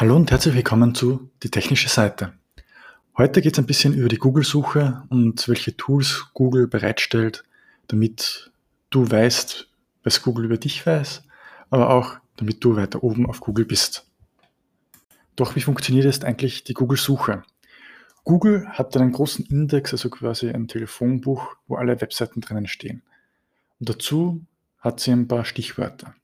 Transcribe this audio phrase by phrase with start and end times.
[0.00, 2.32] Hallo und herzlich willkommen zu Die technische Seite.
[3.16, 7.42] Heute geht es ein bisschen über die Google-Suche und welche Tools Google bereitstellt,
[7.88, 8.52] damit
[8.90, 9.68] du weißt,
[10.04, 11.24] was Google über dich weiß,
[11.70, 14.06] aber auch damit du weiter oben auf Google bist.
[15.34, 17.42] Doch wie funktioniert jetzt eigentlich die Google-Suche?
[18.22, 23.02] Google hat einen großen Index, also quasi ein Telefonbuch, wo alle Webseiten drinnen stehen.
[23.80, 24.46] Und dazu
[24.78, 26.14] hat sie ein paar Stichwörter.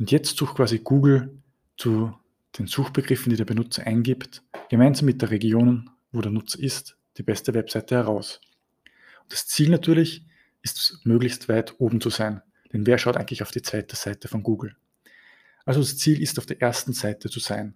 [0.00, 1.38] Und jetzt sucht quasi Google
[1.76, 2.12] zu
[2.58, 7.22] den Suchbegriffen, die der Benutzer eingibt, gemeinsam mit der Region, wo der Nutzer ist, die
[7.22, 8.40] beste Webseite heraus.
[9.22, 10.26] Und das Ziel natürlich
[10.62, 12.42] ist, möglichst weit oben zu sein.
[12.72, 14.76] Denn wer schaut eigentlich auf die zweite Seite von Google?
[15.64, 17.74] Also das Ziel ist, auf der ersten Seite zu sein.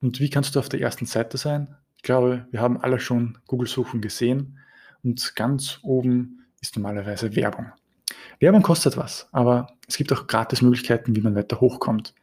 [0.00, 1.76] Und wie kannst du auf der ersten Seite sein?
[1.96, 4.58] Ich glaube, wir haben alle schon Google-Suchen gesehen
[5.02, 7.72] und ganz oben ist normalerweise Werbung.
[8.38, 12.14] Werbung kostet was, aber es gibt auch Gratis-Möglichkeiten, wie man weiter hochkommt.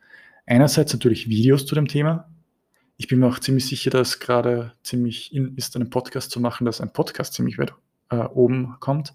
[0.47, 2.31] Einerseits natürlich Videos zu dem Thema.
[2.95, 6.63] Ich bin mir auch ziemlich sicher, dass gerade ziemlich in ist, einen Podcast zu machen,
[6.65, 7.73] dass ein Podcast ziemlich weit
[8.09, 9.13] äh, oben kommt.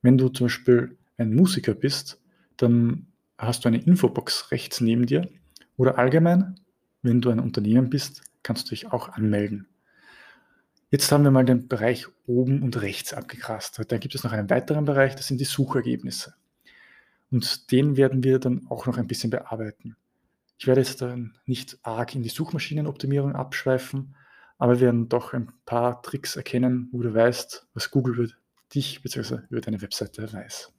[0.00, 2.18] Wenn du zum Beispiel ein Musiker bist,
[2.56, 5.28] dann hast du eine Infobox rechts neben dir.
[5.76, 6.58] Oder allgemein,
[7.02, 9.68] wenn du ein Unternehmen bist, kannst du dich auch anmelden.
[10.90, 13.78] Jetzt haben wir mal den Bereich oben und rechts abgegrast.
[13.86, 16.32] Da gibt es noch einen weiteren Bereich, das sind die Suchergebnisse.
[17.30, 19.96] Und den werden wir dann auch noch ein bisschen bearbeiten.
[20.58, 24.16] Ich werde jetzt dann nicht arg in die Suchmaschinenoptimierung abschweifen,
[24.58, 28.32] aber wir werden doch ein paar Tricks erkennen, wo du weißt, was Google über
[28.74, 29.38] dich bzw.
[29.50, 30.72] über deine Webseite weiß.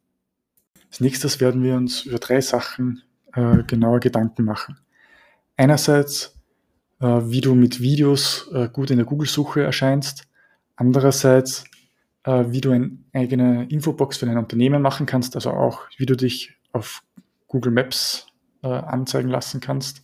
[0.87, 4.77] Als nächstes werden wir uns über drei Sachen äh, genauer Gedanken machen.
[5.55, 6.37] Einerseits,
[6.99, 10.23] äh, wie du mit Videos äh, gut in der Google-Suche erscheinst.
[10.75, 11.63] Andererseits,
[12.23, 16.17] äh, wie du eine eigene Infobox für dein Unternehmen machen kannst, also auch, wie du
[16.17, 17.01] dich auf
[17.47, 18.28] Google Maps
[18.63, 20.03] äh, anzeigen lassen kannst.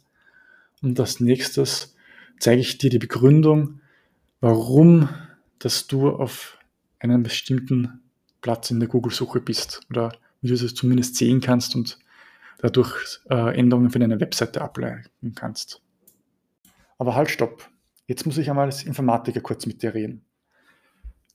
[0.81, 1.95] Und als nächstes
[2.39, 3.79] zeige ich dir die Begründung,
[4.41, 5.09] warum
[5.59, 6.59] dass du auf
[6.99, 8.01] einem bestimmten
[8.41, 11.97] Platz in der Google-Suche bist oder wie du es zumindest sehen kannst und
[12.59, 15.81] dadurch äh, Änderungen für deine Webseite ableiten kannst.
[16.97, 17.69] Aber halt, stopp.
[18.07, 20.23] Jetzt muss ich einmal als Informatiker kurz mit dir reden.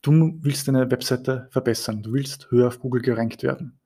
[0.03, 3.79] Du willst deine Webseite verbessern, du willst höher auf Google gerankt werden.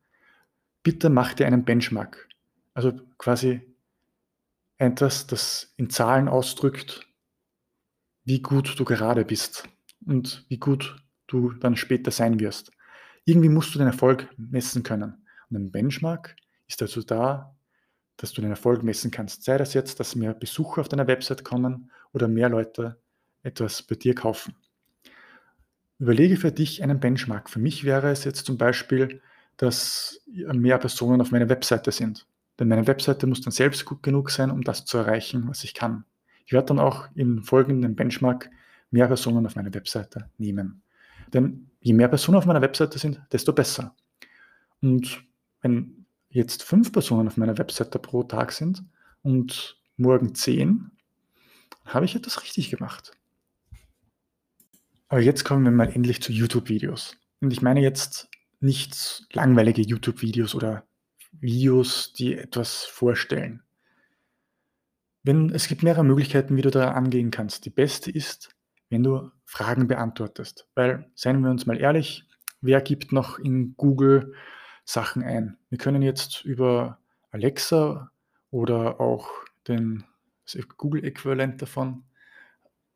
[0.82, 2.28] Bitte mach dir einen Benchmark.
[2.74, 3.62] Also quasi
[4.78, 7.06] etwas, das in Zahlen ausdrückt,
[8.24, 9.68] wie gut du gerade bist
[10.04, 10.96] und wie gut
[11.26, 12.72] du dann später sein wirst.
[13.24, 15.26] Irgendwie musst du den Erfolg messen können.
[15.50, 16.36] Und ein Benchmark
[16.66, 17.56] ist dazu da,
[18.16, 19.44] dass du den Erfolg messen kannst.
[19.44, 23.00] Sei das jetzt, dass mehr Besucher auf deiner Website kommen oder mehr Leute
[23.42, 24.54] etwas bei dir kaufen.
[25.98, 27.48] Überlege für dich einen Benchmark.
[27.48, 29.22] Für mich wäre es jetzt zum Beispiel,
[29.56, 32.26] dass mehr Personen auf meiner Webseite sind.
[32.58, 35.74] Denn meine Webseite muss dann selbst gut genug sein, um das zu erreichen, was ich
[35.74, 36.04] kann.
[36.46, 38.50] Ich werde dann auch im folgenden Benchmark
[38.90, 40.82] mehr Personen auf meiner Webseite nehmen.
[41.32, 43.94] Denn je mehr Personen auf meiner Webseite sind, desto besser.
[44.80, 45.24] Und
[45.62, 48.84] wenn jetzt fünf Personen auf meiner Webseite pro Tag sind
[49.22, 50.90] und morgen zehn,
[51.84, 53.12] habe ich etwas richtig gemacht.
[55.08, 57.16] Aber jetzt kommen wir mal endlich zu YouTube-Videos.
[57.40, 58.28] Und ich meine jetzt
[58.60, 60.84] nicht langweilige YouTube-Videos oder
[61.40, 63.62] Videos, die etwas vorstellen.
[65.22, 67.64] Wenn, es gibt mehrere Möglichkeiten, wie du da angehen kannst.
[67.64, 68.54] Die beste ist,
[68.90, 70.68] wenn du Fragen beantwortest.
[70.74, 72.28] Weil, seien wir uns mal ehrlich,
[72.60, 74.34] wer gibt noch in Google
[74.84, 75.56] Sachen ein?
[75.70, 76.98] Wir können jetzt über
[77.30, 78.10] Alexa
[78.50, 79.28] oder auch
[79.66, 80.04] den
[80.76, 82.04] Google-Äquivalent davon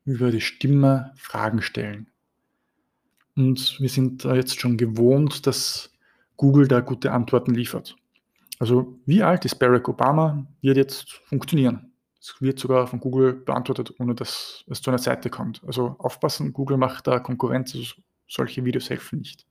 [0.04, 2.10] über die Stimme Fragen stellen.
[3.36, 5.92] Und wir sind da jetzt schon gewohnt, dass
[6.36, 7.96] Google da gute Antworten liefert.
[8.58, 11.92] Also wie alt ist Barack Obama, wird jetzt funktionieren.
[12.20, 15.62] Es wird sogar von Google beantwortet, ohne dass es zu einer Seite kommt.
[15.64, 17.94] Also aufpassen, Google macht da Konkurrenz, also
[18.26, 19.46] solche Videos helfen nicht.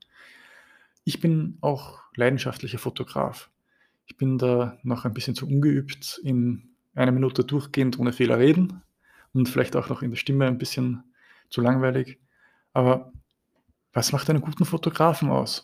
[1.06, 3.50] Ich bin auch leidenschaftlicher Fotograf.
[4.06, 8.82] Ich bin da noch ein bisschen zu ungeübt, in einer Minute durchgehend ohne Fehler reden
[9.34, 11.04] und vielleicht auch noch in der Stimme ein bisschen
[11.50, 12.20] zu langweilig.
[12.74, 13.14] Aber
[13.94, 15.64] was macht einen guten Fotografen aus?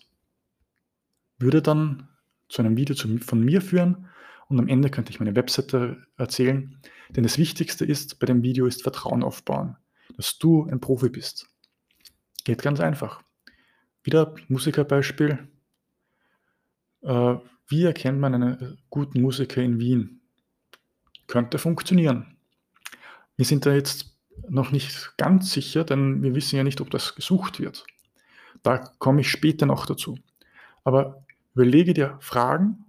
[1.39, 2.07] Würde dann
[2.53, 4.07] zu einem Video von mir führen
[4.47, 6.79] und am Ende könnte ich meine Webseite erzählen.
[7.09, 9.75] Denn das Wichtigste ist bei dem Video ist Vertrauen aufbauen,
[10.15, 11.49] dass du ein Profi bist.
[12.43, 13.23] Geht ganz einfach.
[14.03, 15.47] Wieder Musikerbeispiel.
[17.01, 17.35] Äh,
[17.69, 20.21] wie erkennt man einen guten Musiker in Wien?
[21.25, 22.37] Könnte funktionieren.
[23.35, 24.15] Wir sind da jetzt
[24.47, 27.83] noch nicht ganz sicher, denn wir wissen ja nicht, ob das gesucht wird.
[28.61, 30.19] Da komme ich später noch dazu.
[30.83, 31.22] Aber
[31.53, 32.85] Überlege dir Fragen,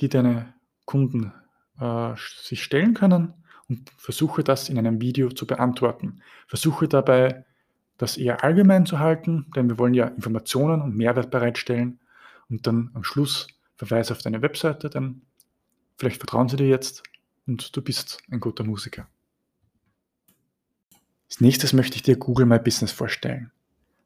[0.00, 1.32] die deine Kunden
[1.80, 3.34] äh, sich stellen können
[3.68, 6.20] und versuche das in einem Video zu beantworten.
[6.46, 7.44] Versuche dabei,
[7.98, 12.00] das eher allgemein zu halten, denn wir wollen ja Informationen und Mehrwert bereitstellen
[12.48, 13.46] und dann am Schluss
[13.76, 15.22] Verweis auf deine Webseite, denn
[15.96, 17.02] vielleicht vertrauen sie dir jetzt
[17.46, 19.08] und du bist ein guter Musiker.
[21.26, 23.50] Als nächstes möchte ich dir Google My Business vorstellen.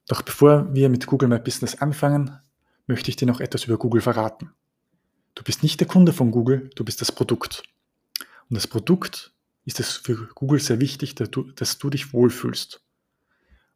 [0.06, 2.38] Doch bevor wir mit Google My Business anfangen,
[2.88, 4.50] möchte ich dir noch etwas über Google verraten.
[5.34, 7.62] Du bist nicht der Kunde von Google, du bist das Produkt.
[8.50, 9.32] Und das Produkt
[9.64, 12.80] ist es für Google sehr wichtig, dass du, dass du dich wohlfühlst.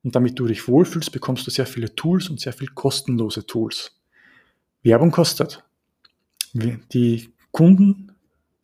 [0.03, 4.01] Und damit du dich wohlfühlst, bekommst du sehr viele Tools und sehr viel kostenlose Tools.
[4.83, 5.63] Werbung kostet.
[6.55, 8.13] Die Kunden,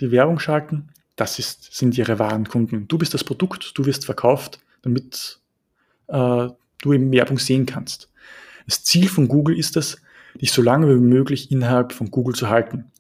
[0.00, 2.88] die Werbung schalten, das ist, sind ihre wahren Kunden.
[2.88, 5.40] Du bist das Produkt, du wirst verkauft, damit
[6.08, 6.48] äh,
[6.80, 8.08] du eben Werbung sehen kannst.
[8.66, 10.00] Das Ziel von Google ist es,
[10.40, 12.90] dich so lange wie möglich innerhalb von Google zu halten.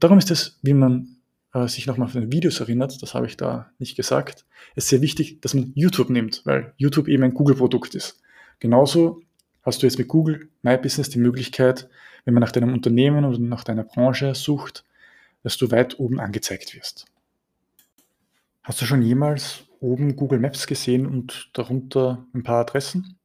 [0.00, 1.16] Darum ist es, wie man
[1.52, 4.44] äh, sich nochmal auf den Videos erinnert, das habe ich da nicht gesagt,
[4.74, 8.20] es ist sehr wichtig, dass man YouTube nimmt, weil YouTube eben ein Google-Produkt ist.
[8.60, 9.22] Genauso
[9.62, 11.88] hast du jetzt mit Google My Business die Möglichkeit,
[12.24, 14.84] wenn man nach deinem Unternehmen oder nach deiner Branche sucht,
[15.42, 17.06] dass du weit oben angezeigt wirst.
[18.62, 23.17] Hast du schon jemals oben Google Maps gesehen und darunter ein paar Adressen?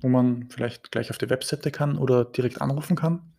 [0.00, 3.32] Wo man vielleicht gleich auf die Webseite kann oder direkt anrufen kann.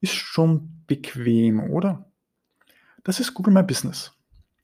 [0.00, 2.10] Ist schon bequem, oder?
[3.04, 4.12] Das ist Google My Business.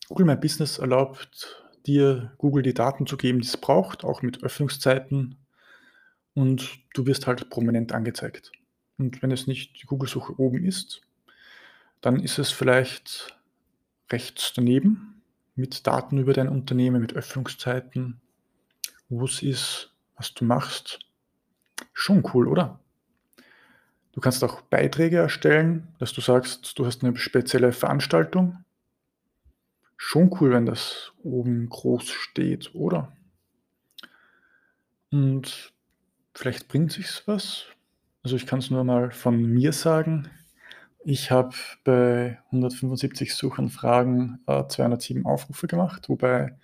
[0.09, 4.43] Google My Business erlaubt dir, Google die Daten zu geben, die es braucht, auch mit
[4.43, 5.37] Öffnungszeiten.
[6.35, 8.53] Und du wirst halt prominent angezeigt.
[8.99, 11.03] Und wenn es nicht die Google-Suche oben ist,
[12.01, 13.39] dann ist es vielleicht
[14.11, 15.23] rechts daneben
[15.55, 18.21] mit Daten über dein Unternehmen, mit Öffnungszeiten,
[19.09, 21.01] wo es ist, was du machst.
[21.93, 22.79] Schon cool, oder?
[24.13, 28.65] Du kannst auch Beiträge erstellen, dass du sagst, du hast eine spezielle Veranstaltung.
[29.97, 33.13] Schon cool, wenn das oben groß steht, oder?
[35.11, 35.73] Und
[36.35, 37.65] vielleicht bringt sich's was.
[38.23, 40.29] Also ich kann es nur mal von mir sagen.
[41.05, 46.57] Ich habe bei 175 Suchanfragen äh, 207 Aufrufe gemacht, wobei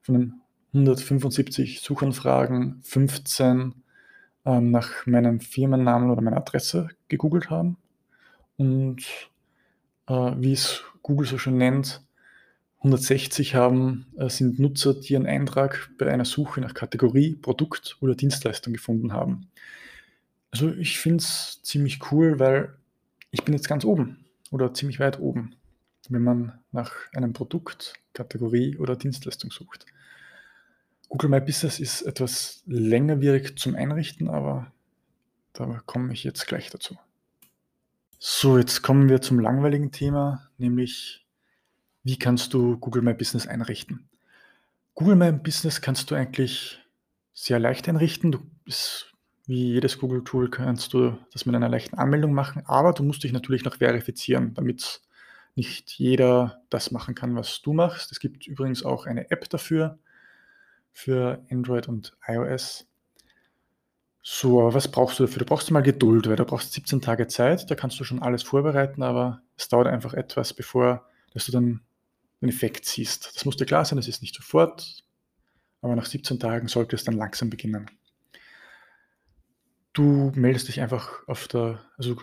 [0.00, 0.41] von den
[0.74, 3.74] 175 Suchanfragen 15
[4.44, 7.76] ähm, nach meinem Firmennamen oder meiner Adresse gegoogelt haben.
[8.56, 9.04] Und
[10.06, 12.02] äh, wie es Google so schön nennt,
[12.78, 18.14] 160 haben, äh, sind Nutzer, die einen Eintrag bei einer Suche nach Kategorie, Produkt oder
[18.14, 19.48] Dienstleistung gefunden haben.
[20.50, 22.74] Also ich finde es ziemlich cool, weil
[23.30, 25.54] ich bin jetzt ganz oben oder ziemlich weit oben,
[26.08, 29.86] wenn man nach einem Produkt, Kategorie oder Dienstleistung sucht.
[31.12, 34.72] Google My Business ist etwas längerwierig zum Einrichten, aber
[35.52, 36.96] da komme ich jetzt gleich dazu.
[38.18, 41.26] So, jetzt kommen wir zum langweiligen Thema, nämlich
[42.02, 44.08] wie kannst du Google My Business einrichten?
[44.94, 46.80] Google My Business kannst du eigentlich
[47.34, 48.32] sehr leicht einrichten.
[48.32, 49.12] Du bist,
[49.44, 53.32] wie jedes Google-Tool kannst du das mit einer leichten Anmeldung machen, aber du musst dich
[53.32, 55.02] natürlich noch verifizieren, damit
[55.56, 58.12] nicht jeder das machen kann, was du machst.
[58.12, 59.98] Es gibt übrigens auch eine App dafür,
[60.92, 62.86] für Android und iOS.
[64.22, 65.40] So, aber was brauchst du dafür?
[65.40, 68.44] Du brauchst mal Geduld, weil du brauchst 17 Tage Zeit, da kannst du schon alles
[68.44, 71.80] vorbereiten, aber es dauert einfach etwas, bevor dass du dann
[72.40, 73.34] den Effekt siehst.
[73.34, 75.04] Das muss dir klar sein, das ist nicht sofort,
[75.80, 77.90] aber nach 17 Tagen sollte es dann langsam beginnen.
[79.92, 82.16] Du meldest dich einfach auf der, also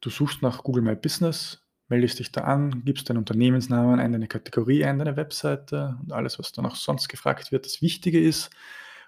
[0.00, 4.28] du suchst nach Google My Business, meldest dich da an, gibst deinen Unternehmensnamen ein, deine
[4.28, 7.66] Kategorie ein, deine Webseite und alles, was dann auch sonst gefragt wird.
[7.66, 8.50] Das Wichtige ist,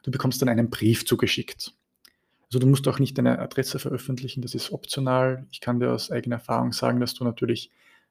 [0.02, 1.72] du bekommst dann einen Brief zugeschickt.
[2.46, 5.46] Also du musst auch nicht deine Adresse veröffentlichen, das ist optional.
[5.50, 7.70] Ich kann dir aus eigener Erfahrung sagen, dass du natürlich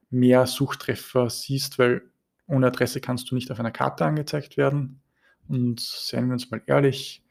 [0.09, 2.01] mehr Suchtreffer siehst, weil
[2.47, 5.01] ohne Adresse kannst du nicht auf einer Karte angezeigt werden.
[5.47, 7.23] Und seien wir uns mal ehrlich,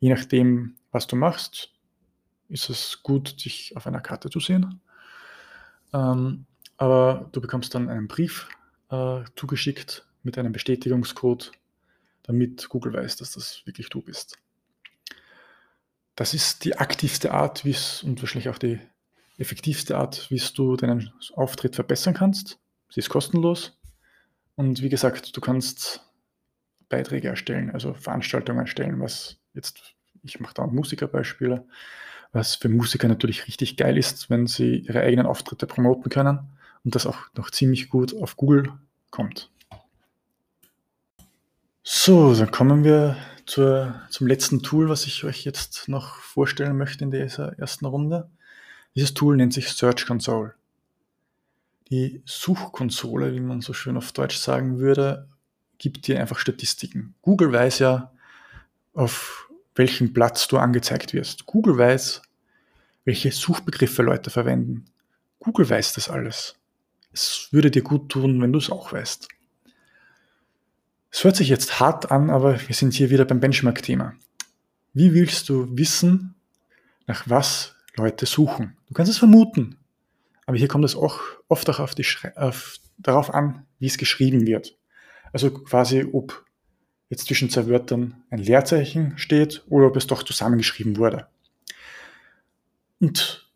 [0.00, 1.72] je nachdem, was du machst,
[2.48, 4.80] ist es gut, dich auf einer Karte zu sehen.
[5.92, 6.46] Ähm,
[6.78, 8.48] aber du bekommst dann einen Brief
[8.90, 11.52] äh, zugeschickt mit einem Bestätigungscode,
[12.22, 14.38] damit Google weiß, dass das wirklich du bist.
[16.14, 18.80] Das ist die aktivste Art und wahrscheinlich auch die
[19.36, 22.58] effektivste Art, wie du deinen Auftritt verbessern kannst.
[22.90, 23.78] Sie ist kostenlos.
[24.56, 26.02] Und wie gesagt, du kannst
[26.88, 29.94] Beiträge erstellen, also Veranstaltungen erstellen, was jetzt,
[30.24, 31.64] ich mache da Musikerbeispiele,
[32.32, 36.94] was für Musiker natürlich richtig geil ist, wenn sie ihre eigenen Auftritte promoten können und
[36.94, 38.72] das auch noch ziemlich gut auf Google
[39.10, 39.50] kommt.
[41.82, 43.16] So, dann kommen wir
[43.46, 48.28] zur, zum letzten Tool, was ich euch jetzt noch vorstellen möchte in dieser ersten Runde.
[48.94, 50.54] Dieses Tool nennt sich Search Console.
[51.90, 55.28] Die Suchkonsole, wie man so schön auf Deutsch sagen würde,
[55.78, 57.14] gibt dir einfach Statistiken.
[57.22, 58.12] Google weiß ja,
[58.92, 61.46] auf welchem Platz du angezeigt wirst.
[61.46, 62.20] Google weiß,
[63.04, 64.84] welche Suchbegriffe Leute verwenden.
[65.38, 66.56] Google weiß das alles.
[67.12, 69.28] Es würde dir gut tun, wenn du es auch weißt.
[71.10, 74.14] Es hört sich jetzt hart an, aber wir sind hier wieder beim Benchmark-Thema.
[74.92, 76.34] Wie willst du wissen,
[77.06, 78.76] nach was Leute suchen?
[78.88, 79.78] Du kannst es vermuten,
[80.46, 84.46] aber hier kommt es auch oft auch auf die auf, darauf an, wie es geschrieben
[84.46, 84.76] wird.
[85.32, 86.44] Also quasi, ob
[87.08, 91.26] jetzt zwischen zwei Wörtern ein Leerzeichen steht oder ob es doch zusammengeschrieben wurde.
[93.00, 93.50] Und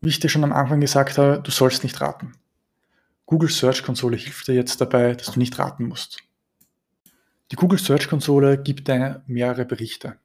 [0.00, 2.34] wie ich dir schon am Anfang gesagt habe, du sollst nicht raten.
[3.26, 6.18] Google Search Konsole hilft dir jetzt dabei, dass du nicht raten musst.
[7.50, 10.16] Die Google Search Konsole gibt dir mehrere Berichte.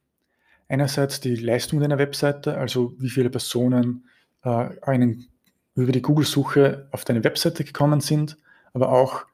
[0.69, 4.05] Einerseits die Leistung deiner Webseite, also wie viele Personen
[4.43, 5.27] äh, einen,
[5.75, 8.37] über die Google-Suche auf deine Webseite gekommen sind,
[8.73, 9.25] aber auch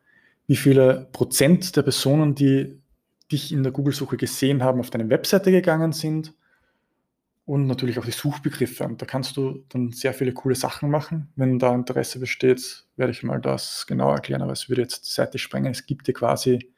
[0.46, 2.80] wie viele Prozent der Personen, die
[3.32, 6.34] dich in der Google-Suche gesehen haben, auf deine Webseite gegangen sind
[7.46, 8.86] und natürlich auch die Suchbegriffe.
[8.86, 11.32] Und da kannst du dann sehr viele coole Sachen machen.
[11.36, 15.12] Wenn da Interesse besteht, werde ich mal das genau erklären, aber es würde jetzt die
[15.14, 15.72] Seite sprengen.
[15.72, 16.72] Es gibt dir quasi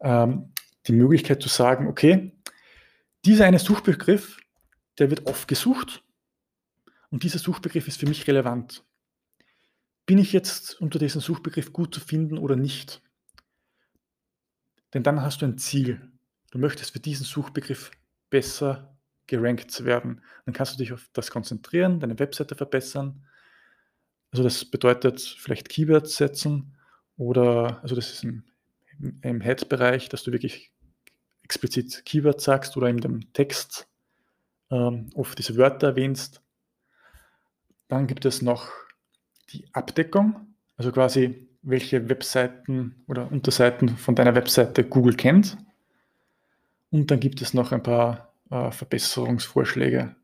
[0.00, 0.52] ähm,
[0.86, 2.32] die Möglichkeit zu sagen, okay,
[3.24, 4.38] dieser eine Suchbegriff,
[4.98, 6.02] der wird oft gesucht
[7.10, 8.84] und dieser Suchbegriff ist für mich relevant.
[10.06, 13.02] Bin ich jetzt unter diesem Suchbegriff gut zu finden oder nicht?
[14.94, 16.10] Denn dann hast du ein Ziel.
[16.50, 17.90] Du möchtest für diesen Suchbegriff
[18.30, 18.97] besser
[19.28, 20.22] gerankt zu werden.
[20.44, 23.24] Dann kannst du dich auf das konzentrieren, deine Webseite verbessern.
[24.32, 26.76] Also das bedeutet vielleicht Keywords setzen
[27.16, 28.42] oder, also das ist im,
[29.22, 30.72] im Head-Bereich, dass du wirklich
[31.42, 33.86] explizit Keywords sagst oder in dem Text
[34.70, 36.42] ähm, oft diese Wörter erwähnst.
[37.88, 38.70] Dann gibt es noch
[39.50, 45.56] die Abdeckung, also quasi welche Webseiten oder Unterseiten von deiner Webseite Google kennt.
[46.90, 50.14] Und dann gibt es noch ein paar äh, Verbesserungsvorschläge.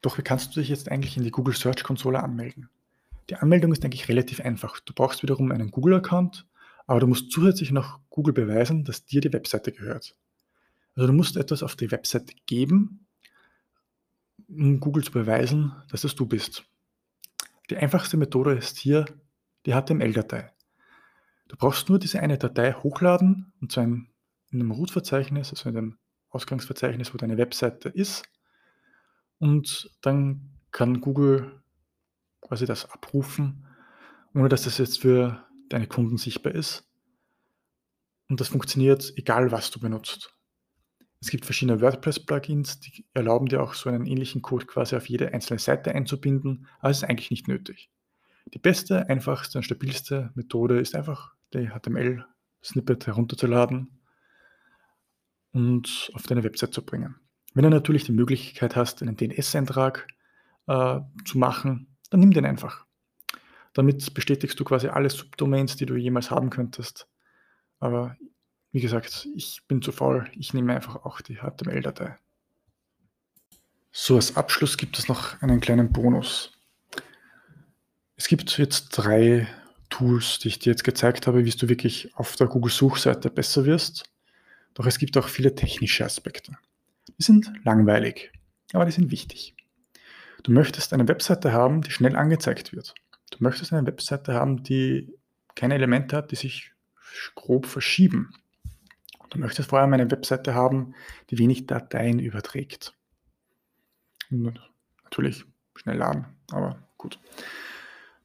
[0.00, 2.68] Doch wie kannst du dich jetzt eigentlich in die Google Search Konsole anmelden?
[3.30, 4.80] Die Anmeldung ist eigentlich relativ einfach.
[4.80, 6.46] Du brauchst wiederum einen Google-Account,
[6.86, 10.16] aber du musst zusätzlich noch Google beweisen, dass dir die Webseite gehört.
[10.96, 13.06] Also du musst etwas auf die Webseite geben,
[14.48, 16.64] um Google zu beweisen, dass es du bist.
[17.70, 19.06] Die einfachste Methode ist hier
[19.64, 20.52] die HTML-Datei.
[21.48, 24.08] Du brauchst nur diese eine Datei hochladen, und zwar ein
[24.52, 25.98] in einem Root-Verzeichnis, also in dem
[26.30, 28.24] Ausgangsverzeichnis, wo deine Webseite ist.
[29.38, 31.62] Und dann kann Google
[32.40, 33.66] quasi das abrufen,
[34.34, 36.88] ohne dass das jetzt für deine Kunden sichtbar ist.
[38.28, 40.34] Und das funktioniert egal, was du benutzt.
[41.20, 45.32] Es gibt verschiedene WordPress-Plugins, die erlauben dir auch so einen ähnlichen Code quasi auf jede
[45.32, 47.90] einzelne Seite einzubinden, aber es ist eigentlich nicht nötig.
[48.52, 54.01] Die beste, einfachste und stabilste Methode ist einfach die HTML-Snippet herunterzuladen
[55.52, 57.16] und auf deine Website zu bringen.
[57.54, 60.06] Wenn du natürlich die Möglichkeit hast, einen DNS-Eintrag
[60.66, 62.86] äh, zu machen, dann nimm den einfach.
[63.74, 67.08] Damit bestätigst du quasi alle Subdomains, die du jemals haben könntest.
[67.80, 68.16] Aber
[68.70, 70.30] wie gesagt, ich bin zu faul.
[70.38, 72.18] Ich nehme einfach auch die HTML-Datei.
[73.90, 76.52] So, als Abschluss gibt es noch einen kleinen Bonus.
[78.16, 79.46] Es gibt jetzt drei
[79.90, 84.11] Tools, die ich dir jetzt gezeigt habe, wie du wirklich auf der Google-Suchseite besser wirst.
[84.74, 86.52] Doch es gibt auch viele technische Aspekte.
[87.18, 88.32] Die sind langweilig,
[88.72, 89.54] aber die sind wichtig.
[90.42, 92.94] Du möchtest eine Webseite haben, die schnell angezeigt wird.
[93.30, 95.14] Du möchtest eine Webseite haben, die
[95.54, 96.72] keine Elemente hat, die sich
[97.34, 98.34] grob verschieben.
[99.30, 100.94] Du möchtest vor allem eine Webseite haben,
[101.30, 102.94] die wenig Dateien überträgt.
[104.30, 104.60] Und
[105.04, 105.44] natürlich
[105.76, 107.18] schnell laden, aber gut.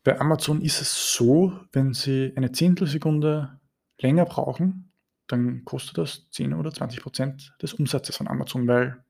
[0.04, 3.60] Bei Amazon ist es so, wenn Sie eine Zehntelsekunde
[4.00, 4.87] länger brauchen,
[5.28, 9.04] dann kostet das 10 oder 20 Prozent des Umsatzes von Amazon, weil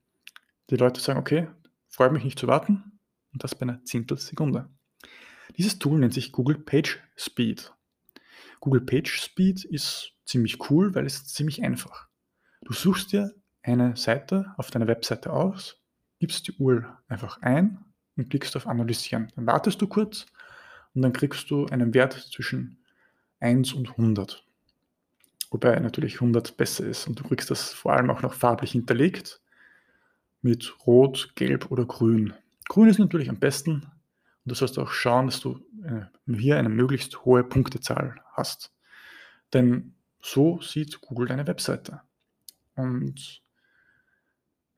[0.69, 1.47] die Leute sagen, okay,
[1.87, 2.99] freut mich nicht zu warten
[3.33, 4.69] und das bei einer Zehntelsekunde.
[5.57, 7.73] Dieses Tool nennt sich Google Page Speed.
[8.59, 12.07] Google Page Speed ist ziemlich cool, weil es ziemlich einfach.
[12.61, 13.33] Du suchst dir
[13.63, 15.81] eine Seite auf deiner Webseite aus,
[16.19, 19.31] gibst die URL einfach ein und klickst auf Analysieren.
[19.35, 20.25] Dann wartest du kurz
[20.93, 22.83] und dann kriegst du einen Wert zwischen
[23.39, 24.46] 1 und 100.
[25.49, 29.41] Wobei natürlich 100 besser ist und du kriegst das vor allem auch noch farblich hinterlegt
[30.41, 32.33] mit Rot, Gelb oder Grün.
[32.67, 33.91] Grün ist natürlich am besten und
[34.45, 38.73] du sollst auch schauen, dass du äh, hier eine möglichst hohe Punktezahl hast.
[39.53, 42.01] Denn so sieht Google deine Webseite.
[42.75, 43.41] Und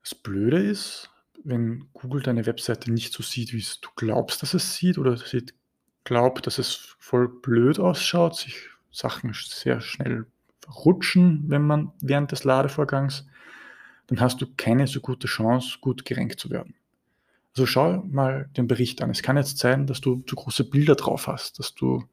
[0.02, 1.10] das Blöde ist,
[1.42, 5.18] wenn Google deine Webseite nicht so sieht, wie du glaubst, dass es sieht, oder
[6.04, 10.26] glaubt, dass es voll blöd ausschaut, sich Sachen sehr schnell
[10.68, 13.26] rutschen, wenn man während des Ladevorgangs,
[14.06, 16.74] dann hast du keine so gute Chance, gut gerankt zu werden.
[17.54, 19.10] Also schau mal den Bericht an.
[19.10, 22.04] Es kann jetzt sein, dass du zu große Bilder drauf hast, dass du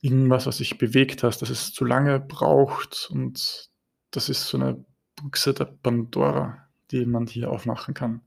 [0.00, 3.70] irgendwas, was sich bewegt hast, dass es zu lange braucht und
[4.10, 4.84] das ist so eine
[5.16, 8.20] Büchse der Pandora, die man hier aufmachen kann.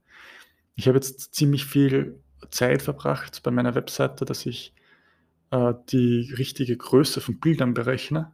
[0.76, 2.20] Ich habe jetzt ziemlich viel
[2.52, 4.74] Zeit verbracht bei meiner Webseite, dass ich
[5.52, 8.32] äh, die richtige Größe von Bildern berechne,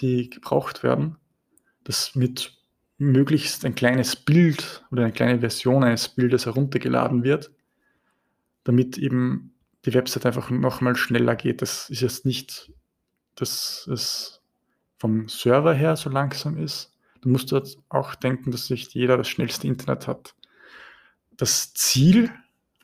[0.00, 1.16] die gebraucht werden,
[1.84, 2.56] dass mit
[2.98, 7.50] möglichst ein kleines Bild oder eine kleine Version eines Bildes heruntergeladen wird,
[8.64, 11.62] damit eben die Website einfach nochmal schneller geht.
[11.62, 12.72] Das ist jetzt nicht,
[13.34, 14.40] dass es
[14.98, 16.92] vom Server her so langsam ist.
[17.22, 20.34] Du musst dort auch denken, dass nicht jeder das schnellste Internet hat.
[21.36, 22.30] Das Ziel,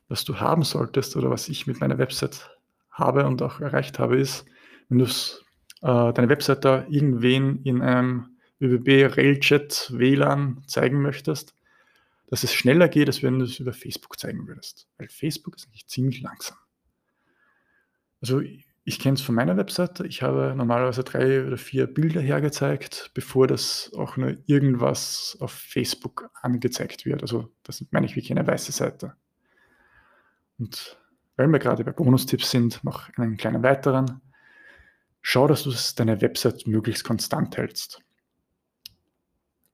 [0.09, 2.51] was du haben solltest oder was ich mit meiner Website
[2.91, 4.47] habe und auch erreicht habe, ist,
[4.89, 5.07] wenn du
[5.83, 11.55] äh, deine Website da irgendwen in einem ÖBB Railjet WLAN zeigen möchtest,
[12.27, 14.89] dass es schneller geht, als wenn du es über Facebook zeigen würdest.
[14.99, 16.59] Weil Facebook ist eigentlich ziemlich langsam.
[18.21, 18.43] Also
[18.85, 20.07] ich kenne es von meiner Webseite.
[20.07, 26.31] Ich habe normalerweise drei oder vier Bilder hergezeigt, bevor das auch nur irgendwas auf Facebook
[26.41, 27.23] angezeigt wird.
[27.23, 29.15] Also das meine ich wirklich eine weiße Seite.
[30.59, 30.99] Und
[31.37, 34.21] weil wir gerade bei Bonustipps sind, noch einen kleinen weiteren.
[35.23, 38.01] Schau, dass du deine Website möglichst konstant hältst.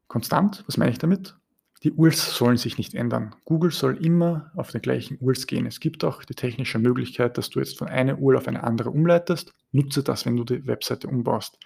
[0.08, 1.36] Konstant, was meine ich damit?
[1.82, 3.34] Die URLs sollen sich nicht ändern.
[3.44, 5.66] Google soll immer auf den gleichen URLs gehen.
[5.66, 8.90] Es gibt auch die technische Möglichkeit, dass du jetzt von einer URL auf eine andere
[8.90, 9.52] umleitest.
[9.70, 11.58] Nutze das, wenn du die Webseite umbaust.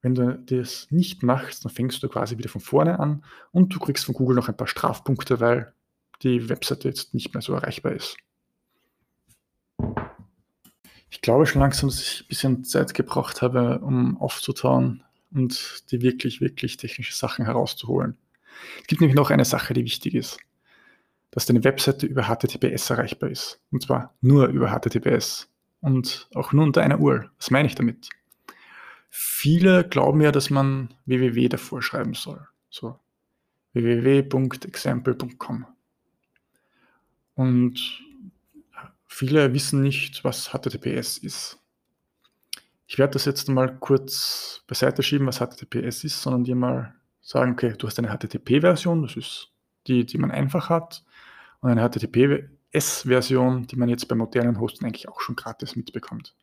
[0.00, 3.80] Wenn du das nicht machst, dann fängst du quasi wieder von vorne an und du
[3.80, 5.72] kriegst von Google noch ein paar Strafpunkte, weil
[6.22, 8.16] die Webseite jetzt nicht mehr so erreichbar ist.
[11.10, 16.02] Ich glaube schon langsam, dass ich ein bisschen Zeit gebraucht habe, um aufzutauen, und die
[16.02, 18.16] wirklich, wirklich technische Sachen herauszuholen.
[18.80, 20.38] Es gibt nämlich noch eine Sache, die wichtig ist,
[21.30, 23.60] dass deine Webseite über HTTPS erreichbar ist.
[23.70, 25.48] Und zwar nur über HTTPS
[25.80, 27.30] und auch nur unter einer URL.
[27.36, 28.08] Was meine ich damit?
[29.10, 32.46] Viele glauben ja, dass man www davor schreiben soll.
[32.70, 32.98] So
[33.74, 35.66] www.example.com.
[37.34, 38.02] Und
[39.16, 41.58] viele wissen nicht, was HTTPS ist.
[42.86, 47.52] Ich werde das jetzt mal kurz beiseite schieben, was HTTPS ist, sondern dir mal sagen,
[47.52, 49.50] okay, du hast eine HTTP-Version, das ist
[49.86, 51.02] die, die man einfach hat,
[51.60, 56.34] und eine HTTPS-Version, die man jetzt bei modernen Hosten eigentlich auch schon gratis mitbekommt.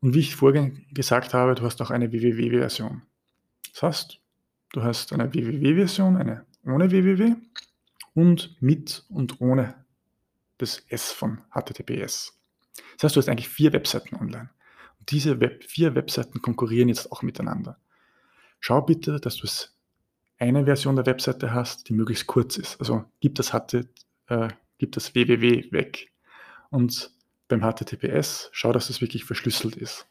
[0.00, 3.02] Und wie ich vorhin gesagt habe, du hast auch eine www-Version.
[3.72, 4.20] Das heißt,
[4.74, 7.34] du hast eine www-Version, eine ohne www
[8.14, 9.74] und mit und ohne
[10.58, 12.38] das S von HTTPS.
[12.96, 14.50] Das heißt, du hast eigentlich vier Webseiten online
[15.10, 17.78] diese Web vier Webseiten konkurrieren jetzt auch miteinander.
[18.60, 19.76] Schau bitte, dass du es
[20.38, 22.78] eine Version der Webseite hast, die möglichst kurz ist.
[22.80, 23.86] Also gib das, HT,
[24.28, 26.12] äh, gib das www weg.
[26.70, 27.10] Und
[27.48, 30.06] beim HTTPS schau, dass es wirklich verschlüsselt ist.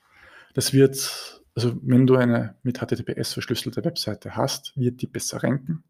[0.54, 5.84] Das wird, also wenn du eine mit HTTPS verschlüsselte Webseite hast, wird die besser ranken.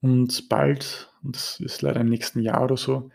[0.00, 3.10] Und bald, und das ist leider im nächsten Jahr oder so,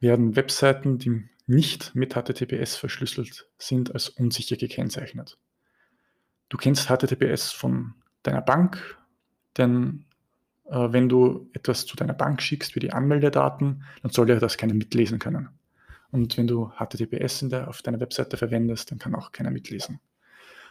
[0.00, 5.38] werden Webseiten, die nicht mit HTTPS verschlüsselt sind, als unsicher gekennzeichnet.
[6.48, 8.98] Du kennst HTTPS von deiner Bank,
[9.56, 10.04] denn
[10.66, 14.56] äh, wenn du etwas zu deiner Bank schickst, wie die Anmeldedaten, dann soll ja das
[14.56, 15.48] keiner mitlesen können.
[16.10, 20.00] Und wenn du HTTPS der, auf deiner Webseite verwendest, dann kann auch keiner mitlesen.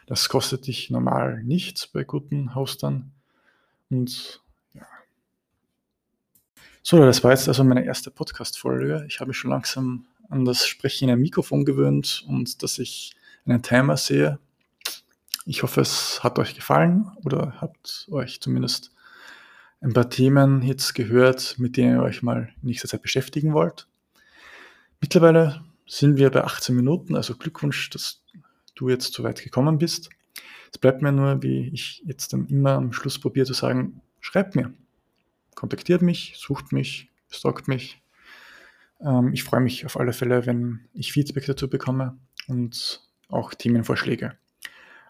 [0.07, 3.11] Das kostet dich normal nichts bei guten Hostern.
[3.89, 4.41] Und.
[6.87, 9.05] So, das war jetzt also meine erste Podcast-Folge.
[9.07, 13.15] Ich habe mich schon langsam an das Sprechen in einem Mikrofon gewöhnt und dass ich
[13.43, 14.37] einen Timer sehe.
[15.47, 18.91] Ich hoffe, es hat euch gefallen oder habt euch zumindest
[19.81, 23.87] ein paar Themen jetzt gehört, mit denen ihr euch mal in nächster Zeit beschäftigen wollt.
[25.01, 28.21] Mittlerweile sind wir bei 18 Minuten, also Glückwunsch, dass
[28.75, 30.11] du jetzt so weit gekommen bist.
[30.71, 34.55] Es bleibt mir nur, wie ich jetzt dann immer am Schluss probiere zu sagen, schreibt
[34.55, 34.71] mir,
[35.55, 38.01] kontaktiert mich, sucht mich, stalkt mich,
[39.01, 44.37] ähm, ich freue mich auf alle Fälle, wenn ich Feedback dazu bekomme und auch Themenvorschläge.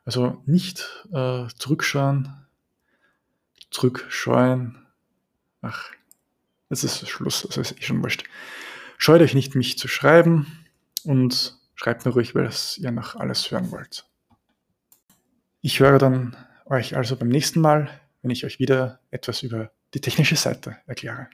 [0.06, 2.46] Also nicht äh, zurückschauen,
[3.72, 4.86] zurückscheuen.
[5.62, 5.92] Ach,
[6.70, 8.24] es ist Schluss, also ist eh schon wurscht.
[8.98, 10.66] Scheut euch nicht, mich zu schreiben
[11.04, 14.06] und schreibt mir ruhig, weil ihr noch alles hören wollt.
[15.62, 17.90] Ich höre dann euch also beim nächsten Mal,
[18.22, 21.30] wenn ich euch wieder etwas über die technische Seite erkläre.